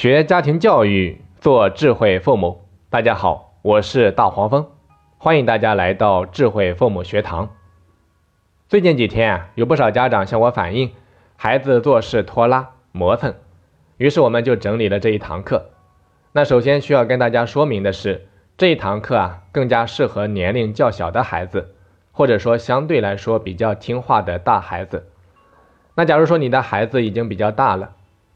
[0.00, 2.62] 学家庭教育，做智慧父母。
[2.88, 4.66] 大家好，我是大黄蜂，
[5.18, 7.50] 欢迎大家来到智慧父母学堂。
[8.66, 10.92] 最近几天啊，有不少家长向我反映，
[11.36, 13.34] 孩子做事拖拉磨蹭，
[13.98, 15.68] 于是我们就整理了这一堂课。
[16.32, 18.26] 那首先需要跟大家说明的是，
[18.56, 21.74] 这一堂课啊，更加适合年龄较小的孩子，
[22.10, 25.10] 或者说相对来说比较听话的大孩子。
[25.94, 27.90] 那假如说你的孩子已经比较大了，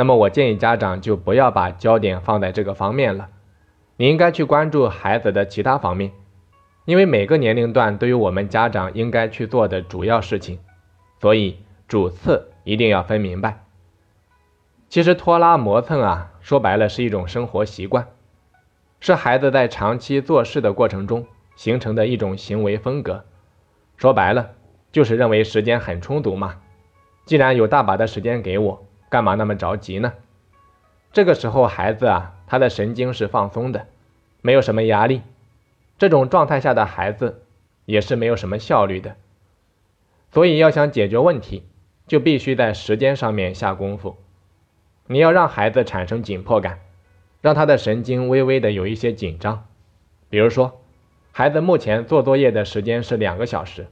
[0.00, 3.28] 那么我建议家长就不要把焦点放在这个方面了，
[3.98, 6.12] 你应该去关注孩子的其他方面，
[6.86, 10.58] 因为每个年龄段都有我们家长应该去做的主要事情，
[11.20, 13.62] 所以主次一定要分明白。
[14.88, 18.08] 其实拖拉磨蹭啊，说白了是一种生活习惯，
[19.00, 21.26] 是孩子在长期做事的过程中
[21.56, 23.26] 形成的一种行为风格。
[23.98, 24.52] 说白了
[24.92, 26.56] 就是认为时间很充足嘛，
[27.26, 28.86] 既然有大把的时间给我。
[29.10, 30.14] 干嘛那么着急呢？
[31.12, 33.88] 这个时候孩子啊，他的神经是放松的，
[34.40, 35.22] 没有什么压力。
[35.98, 37.42] 这种状态下的孩子
[37.84, 39.16] 也是没有什么效率的。
[40.30, 41.64] 所以要想解决问题，
[42.06, 44.16] 就必须在时间上面下功夫。
[45.08, 46.78] 你要让孩子产生紧迫感，
[47.40, 49.66] 让他的神经微微的有一些紧张。
[50.28, 50.80] 比如说，
[51.32, 53.88] 孩子目前做作业的时间是两个小时，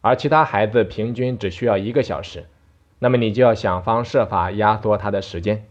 [0.00, 2.46] 而其他孩子平均只需要一个小时。
[3.02, 5.66] 那么你就要想方设法压缩他的时间。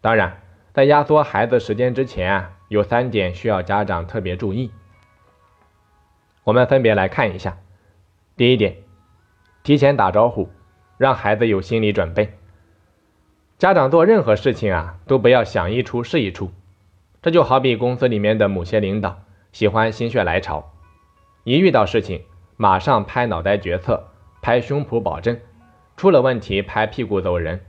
[0.00, 0.40] 当然，
[0.72, 4.72] 在压缩孩子时间之前啊，有三点需要家长特别注意。
[6.42, 7.58] 我们分别来看一下。
[8.36, 8.78] 第一点，
[9.62, 10.48] 提前打招呼，
[10.98, 12.36] 让孩子有心理准备。
[13.56, 16.50] 家长做任何事情啊，都不要想一出是一出。
[17.22, 20.72] 这就好比公司里面的某些领导喜欢心血来潮，
[21.44, 22.24] 一遇到事情
[22.56, 24.08] 马上拍脑袋决策，
[24.42, 25.38] 拍胸脯保证。
[26.00, 27.60] 出了问题拍屁股走人，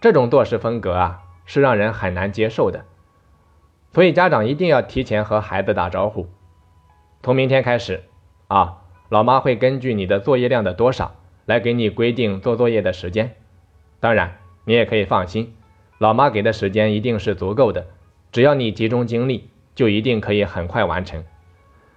[0.00, 2.84] 这种做事风格啊是让人很难接受的。
[3.92, 6.28] 所以家长一定要提前和孩子打招呼。
[7.24, 8.04] 从明天开始
[8.46, 13.34] 啊，老妈会根据你的作业量的多少来给你规定做作业的时间。
[13.98, 15.52] 当然，你也可以放心，
[15.98, 17.88] 老妈给的时间一定是足够的，
[18.30, 21.24] 只要你集中精力，就一定可以很快完成。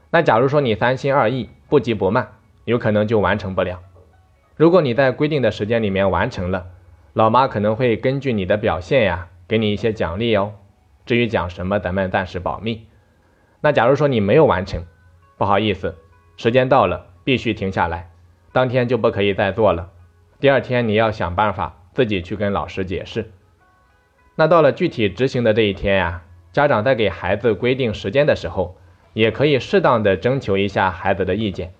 [0.09, 3.83] 那假如说你三心二意，不急不慢，有可能就完成不了。
[4.59, 6.67] 如果你在规定的时间里面完成了，
[7.13, 10.51] 老妈可能会根据你的表现呀，给你一些奖励哦。
[11.05, 12.85] 至于讲什么，咱们暂时保密。
[13.61, 14.83] 那假如说你没有完成，
[15.37, 15.95] 不好意思，
[16.35, 18.09] 时间到了，必须停下来，
[18.51, 19.91] 当天就不可以再做了。
[20.41, 23.31] 第二天你要想办法自己去跟老师解释。
[24.35, 28.75] 那到了具体执行的这一天呀，家长在给孩子规定时间的时候，
[29.13, 31.71] 也可以适当的征求一下孩子的意见。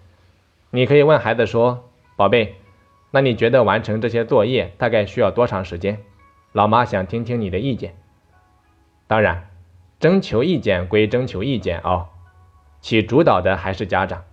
[0.70, 2.56] 你可以问孩子说：“宝贝。”
[3.12, 6.00] 那你觉得完成这些作业大概需要多长时间？
[6.52, 7.96] 老妈想听听你的意见。
[9.08, 9.50] 当然，
[10.00, 12.08] 征求意见归征求意见哦，
[12.82, 14.24] 起主导的还是家长。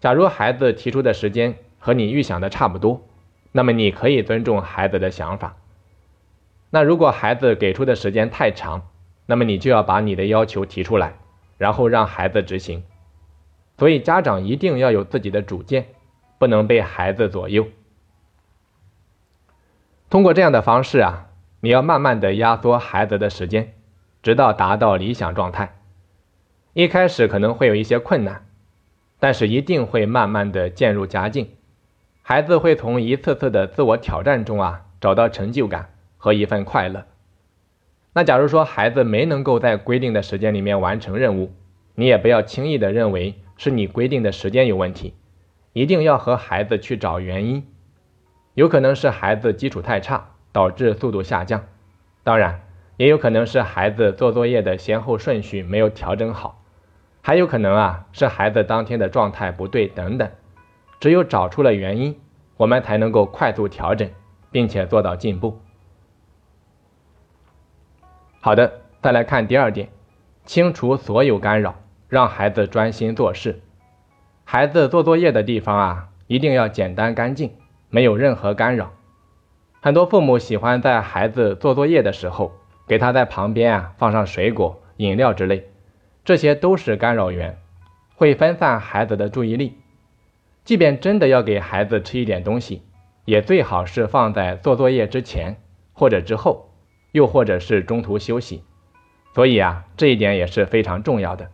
[0.00, 3.06] 假如孩子提出的时间和你预想的差不多，
[3.52, 5.56] 那么你可以尊重孩子的想法。
[6.70, 8.88] 那如果孩子给出的时间太长，
[9.26, 11.14] 那么你就要把你的要求提出来，
[11.58, 12.82] 然后让孩子执行。
[13.78, 15.86] 所以家长一定要有自己的主见，
[16.38, 17.66] 不能被孩子左右。
[20.08, 21.26] 通过这样的方式啊，
[21.60, 23.74] 你要慢慢的压缩孩子的时间，
[24.22, 25.74] 直到达到理想状态。
[26.74, 28.46] 一开始可能会有一些困难，
[29.18, 31.48] 但是一定会慢慢的渐入佳境。
[32.22, 37.04] 孩子会从一次次的自我挑战中啊，找到成就感和一份快乐。
[38.12, 41.52] 那假如说孩子没能够在规定的时间里面完成任务，
[41.94, 45.14] 你也不要轻易的认为是你规定的时间有问题，
[45.72, 47.66] 一定要和孩子去找原因。
[48.56, 51.60] 有可能是孩子基础太差，导致速度下降；
[52.24, 52.62] 当然，
[52.96, 56.62] 也有可能是孩子做作业的先后顺序没有调整好，
[57.20, 60.30] 还有可能啊是孩子当天的状态不对等等。
[61.00, 62.18] 只有找出了原因，
[62.56, 64.10] 我们才能够快速调整，
[64.50, 65.60] 并且做到进步。
[68.40, 69.90] 好的，再来看第二点，
[70.46, 71.74] 清除所有干扰，
[72.08, 73.60] 让孩子专心做事。
[74.44, 77.52] 孩子做作业的地方啊，一定要简单干净。
[77.90, 78.92] 没有任何干扰。
[79.80, 82.52] 很多父母喜欢在孩子做作业的时候，
[82.88, 85.68] 给他在旁边啊放上水果、饮料之类，
[86.24, 87.58] 这些都是干扰源，
[88.16, 89.78] 会分散孩子的注意力。
[90.64, 92.82] 即便真的要给孩子吃一点东西，
[93.24, 95.56] 也最好是放在做作业之前
[95.92, 96.70] 或者之后，
[97.12, 98.64] 又或者是中途休息。
[99.32, 101.50] 所以啊，这一点也是非常重要的。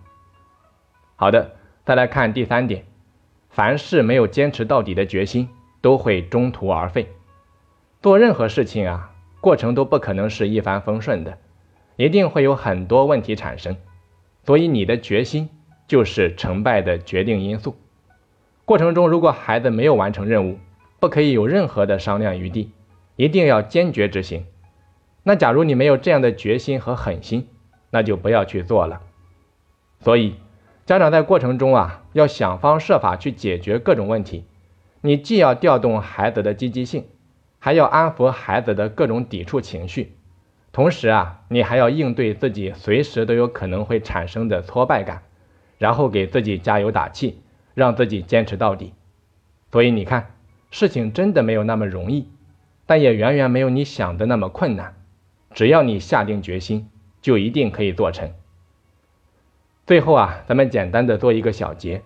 [1.17, 2.87] 好的，再来看第三点，
[3.51, 5.51] 凡事没有坚持到底的决心。
[5.83, 7.09] 都会中途而废。
[8.01, 9.13] 做任何事情啊，
[9.43, 11.37] 过程都不可能是一帆风顺的。
[11.97, 13.77] 一定会有很多问题产生。
[14.45, 15.51] 所以你的决心
[15.87, 17.77] 就是成败的决定因素。
[18.65, 20.59] 过程中如果孩子没有完成任务，
[20.99, 22.73] 不可以有任何的商量余地，
[23.17, 24.47] 一定要坚决执行。
[25.23, 27.47] 那假如你没有这样的决心和狠心，
[27.91, 29.03] 那就不要去做了。
[30.01, 30.37] 所以，
[30.87, 34.45] 家长在过程中啊，要想方设法去解决各种问题。
[35.05, 37.09] 你既要调动孩子的积极性，
[37.59, 40.15] 还要安抚孩子的各种抵触情绪，
[40.71, 45.23] 同时啊，你还要应对自己随时都有可能会产生的挫败感，
[45.77, 47.43] 然后给自己加油打气，
[47.75, 48.95] 让自己坚持到底。
[49.73, 50.35] 所以你看，
[50.71, 52.29] 事情真的没有那么容易，
[52.87, 54.95] 但也远远没有你想的那么困难。
[55.53, 56.89] 只要你下定决心，
[57.21, 58.33] 就一定可以做成。
[59.85, 62.03] 最后啊，咱们简单的做一个小结：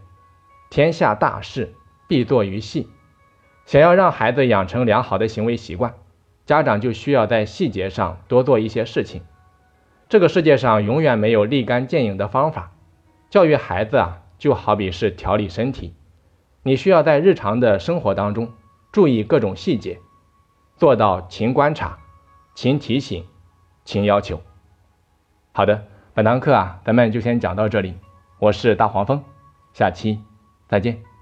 [0.71, 1.75] 天下大事
[2.08, 2.88] 必作于细。
[3.64, 5.94] 想要让孩子养成良好的行为习惯，
[6.44, 9.23] 家长就需要在细节上多做一些事情。
[10.08, 12.73] 这个世界上永远没有立竿见影的方法。
[13.29, 15.94] 教育孩子啊，就好比是调理身体，
[16.62, 18.52] 你需要在日常的生活当中
[18.93, 19.99] 注意各种细节，
[20.76, 21.99] 做到勤观察、
[22.55, 23.25] 勤提醒。
[23.85, 24.43] 勤要求。
[25.52, 27.94] 好的，本堂课啊，咱们就先讲到这里。
[28.41, 29.23] 我是大黄蜂，
[29.73, 30.19] 下期
[30.69, 31.16] 再见。